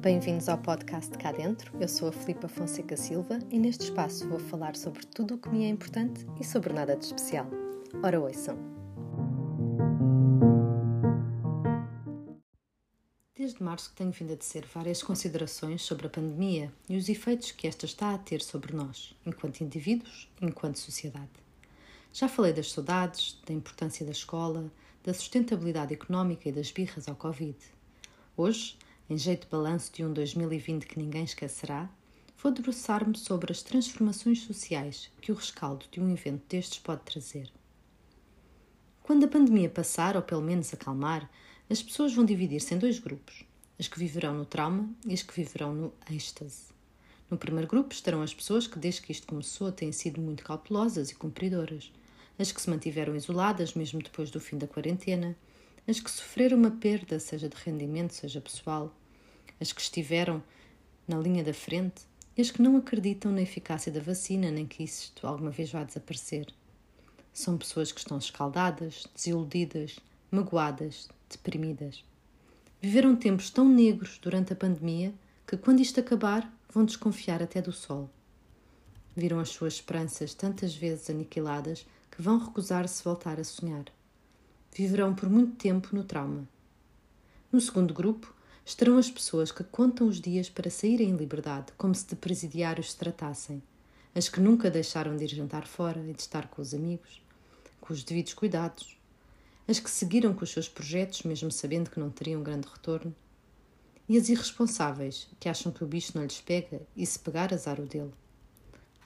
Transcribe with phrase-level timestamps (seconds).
[0.00, 1.72] Bem-vindos ao podcast Cá Dentro.
[1.80, 5.48] Eu sou a Filipa Fonseca Silva e neste espaço vou falar sobre tudo o que
[5.48, 7.46] me é importante e sobre nada de especial.
[8.02, 8.58] Ora, ouçam!
[13.34, 17.66] Desde março tenho vindo a dizer várias considerações sobre a pandemia e os efeitos que
[17.66, 21.30] esta está a ter sobre nós, enquanto indivíduos e enquanto sociedade.
[22.12, 24.70] Já falei das saudades, da importância da escola,
[25.02, 27.56] da sustentabilidade económica e das birras ao Covid.
[28.36, 28.76] Hoje,
[29.08, 31.88] em jeito de balanço de um 2020 que ninguém esquecerá,
[32.42, 37.50] vou debruçar-me sobre as transformações sociais que o rescaldo de um evento destes pode trazer.
[39.02, 41.30] Quando a pandemia passar, ou pelo menos acalmar,
[41.70, 43.44] as pessoas vão dividir-se em dois grupos:
[43.78, 46.74] as que viverão no trauma e as que viverão no êxtase.
[47.30, 51.10] No primeiro grupo estarão as pessoas que, desde que isto começou, têm sido muito cautelosas
[51.10, 51.92] e cumpridoras
[52.38, 55.36] as que se mantiveram isoladas mesmo depois do fim da quarentena,
[55.88, 58.92] as que sofreram uma perda, seja de rendimento, seja pessoal,
[59.60, 60.42] as que estiveram
[61.06, 62.02] na linha da frente
[62.36, 65.84] e as que não acreditam na eficácia da vacina nem que isto alguma vez vá
[65.84, 66.46] desaparecer.
[67.32, 69.98] São pessoas que estão escaldadas, desiludidas,
[70.30, 72.04] magoadas, deprimidas.
[72.80, 75.14] Viveram tempos tão negros durante a pandemia
[75.46, 78.10] que, quando isto acabar, vão desconfiar até do sol.
[79.14, 83.84] Viram as suas esperanças tantas vezes aniquiladas que vão recusar-se voltar a sonhar.
[84.78, 86.46] Viverão por muito tempo no trauma.
[87.50, 91.94] No segundo grupo estarão as pessoas que contam os dias para saírem em liberdade, como
[91.94, 93.62] se de presidiários se tratassem,
[94.14, 97.22] as que nunca deixaram de ir jantar fora e de estar com os amigos,
[97.80, 98.98] com os devidos cuidados,
[99.66, 103.16] as que seguiram com os seus projetos, mesmo sabendo que não teriam grande retorno,
[104.06, 107.80] e as irresponsáveis, que acham que o bicho não lhes pega e se pegar, azar
[107.80, 108.12] o dele.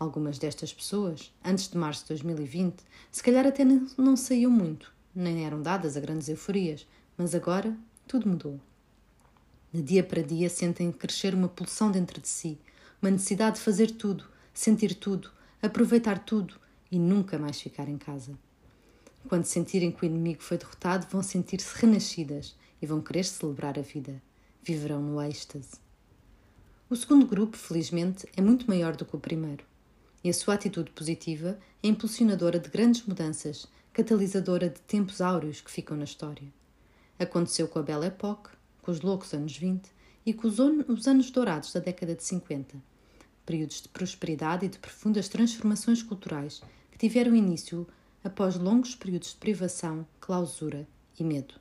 [0.00, 5.44] Algumas destas pessoas, antes de março de 2020, se calhar até não saíam muito, nem
[5.44, 8.60] eram dadas a grandes euforias, mas agora tudo mudou.
[9.72, 12.58] De dia para dia sentem crescer uma pulsão dentro de si,
[13.00, 15.30] uma necessidade de fazer tudo, sentir tudo,
[15.62, 16.54] aproveitar tudo
[16.90, 18.32] e nunca mais ficar em casa.
[19.28, 23.82] Quando sentirem que o inimigo foi derrotado, vão sentir-se renascidas e vão querer celebrar a
[23.82, 24.20] vida.
[24.62, 25.78] Viverão no êxtase.
[26.88, 29.64] O segundo grupo, felizmente, é muito maior do que o primeiro
[30.22, 33.66] e a sua atitude positiva é impulsionadora de grandes mudanças,
[34.00, 36.48] catalisadora de tempos áureos que ficam na história.
[37.18, 38.48] Aconteceu com a Belle Époque,
[38.80, 39.90] com os loucos anos 20
[40.24, 42.78] e com os anos dourados da década de 50,
[43.44, 47.86] períodos de prosperidade e de profundas transformações culturais que tiveram início
[48.24, 51.52] após longos períodos de privação, clausura e medo.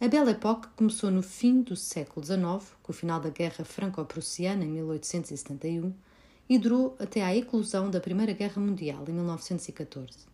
[0.00, 4.64] A Belle Époque começou no fim do século XIX, com o final da Guerra Franco-Prussiana
[4.64, 5.92] em 1871
[6.48, 10.32] e durou até à eclosão da Primeira Guerra Mundial, em 1914.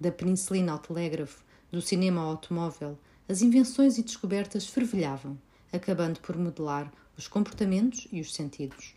[0.00, 5.38] Da penicilina ao telégrafo, do cinema ao automóvel, as invenções e descobertas fervilhavam,
[5.70, 8.94] acabando por modelar os comportamentos e os sentidos.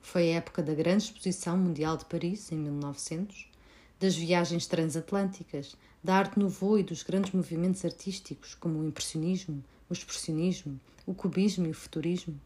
[0.00, 3.50] Foi a época da Grande Exposição Mundial de Paris, em 1900,
[3.98, 9.92] das viagens transatlânticas, da arte nouveau e dos grandes movimentos artísticos, como o impressionismo, o
[9.92, 12.40] expressionismo, o cubismo e o futurismo.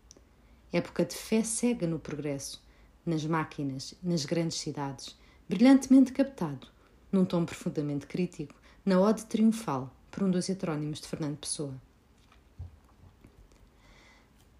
[0.72, 2.62] Época de fé cega no progresso,
[3.04, 5.16] nas máquinas, nas grandes cidades,
[5.48, 6.68] brilhantemente captado,
[7.10, 8.54] num tom profundamente crítico,
[8.84, 11.74] na Ode Triunfal, por um dos heterónimos de Fernando Pessoa.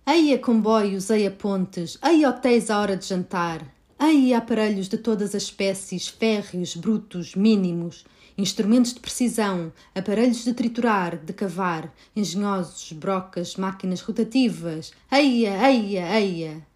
[0.06, 3.66] Eia comboios, eia pontes, eia hotéis à hora de jantar,
[4.00, 8.06] eia aparelhos de todas as espécies, férreos, brutos, mínimos,
[8.38, 16.66] instrumentos de precisão, aparelhos de triturar, de cavar, engenhosos, brocas, máquinas rotativas, eia, eia, eia.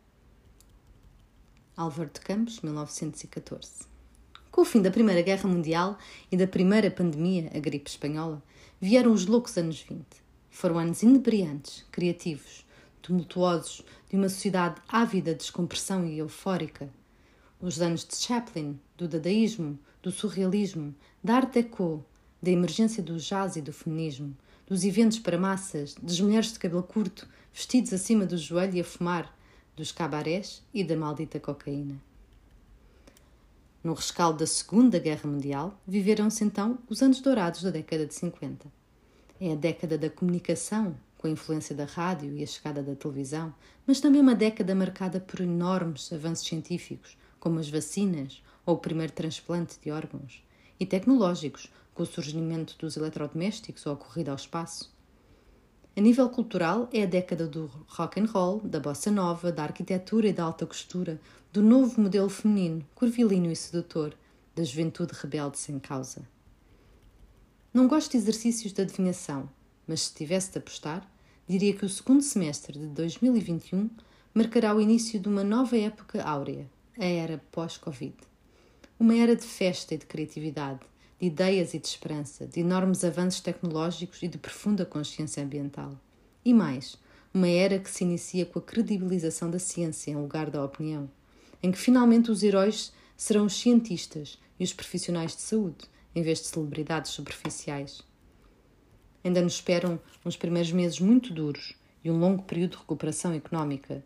[1.76, 3.91] Álvaro de Campos, 1914.
[4.62, 5.98] Com o fim da Primeira Guerra Mundial
[6.30, 8.40] e da primeira pandemia, a gripe espanhola,
[8.80, 10.04] vieram os loucos anos 20.
[10.50, 12.64] Foram anos inebriantes, criativos,
[13.02, 16.88] tumultuosos, de uma sociedade ávida de descompressão e eufórica.
[17.60, 20.94] Os anos de Chaplin, do dadaísmo, do surrealismo,
[21.24, 22.04] da arte déco,
[22.40, 24.32] da emergência do jazz e do feminismo,
[24.64, 28.84] dos eventos para massas, das mulheres de cabelo curto, vestidos acima do joelho e a
[28.84, 29.36] fumar,
[29.74, 32.11] dos cabarés e da maldita cocaína.
[33.82, 38.72] No rescaldo da Segunda Guerra Mundial, viveram-se então os anos dourados da década de 50.
[39.40, 43.52] É a década da comunicação, com a influência da rádio e a chegada da televisão,
[43.84, 49.12] mas também uma década marcada por enormes avanços científicos, como as vacinas ou o primeiro
[49.12, 50.44] transplante de órgãos,
[50.78, 54.94] e tecnológicos, com o surgimento dos eletrodomésticos ou a corrida ao espaço.
[55.94, 60.26] A nível cultural, é a década do rock and roll, da bossa nova, da arquitetura
[60.26, 61.20] e da alta costura,
[61.52, 64.16] do novo modelo feminino, curvilíneo e sedutor,
[64.56, 66.26] da juventude rebelde sem causa.
[67.74, 69.50] Não gosto de exercícios de adivinhação,
[69.86, 71.06] mas se tivesse de apostar,
[71.46, 73.90] diria que o segundo semestre de 2021
[74.32, 78.16] marcará o início de uma nova época áurea, a era pós-Covid.
[78.98, 80.80] Uma era de festa e de criatividade,
[81.22, 85.96] de ideias e de esperança, de enormes avanços tecnológicos e de profunda consciência ambiental.
[86.44, 86.98] E mais,
[87.32, 91.08] uma era que se inicia com a credibilização da ciência em lugar da opinião,
[91.62, 96.40] em que finalmente os heróis serão os cientistas e os profissionais de saúde, em vez
[96.40, 98.02] de celebridades superficiais.
[99.22, 104.04] Ainda nos esperam uns primeiros meses muito duros e um longo período de recuperação económica.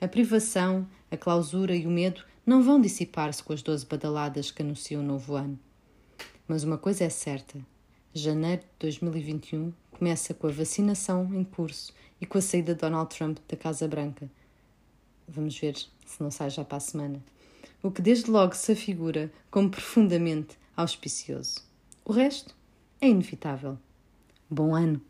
[0.00, 4.62] A privação, a clausura e o medo não vão dissipar-se com as doze badaladas que
[4.62, 5.58] anunciam o novo ano.
[6.46, 7.58] Mas uma coisa é certa:
[8.12, 13.14] janeiro de 2021 começa com a vacinação em curso e com a saída de Donald
[13.14, 14.30] Trump da Casa Branca.
[15.26, 17.22] Vamos ver se não sai já para a semana.
[17.82, 21.62] O que desde logo se afigura como profundamente auspicioso.
[22.04, 22.54] O resto
[23.00, 23.78] é inevitável.
[24.50, 25.00] Bom ano!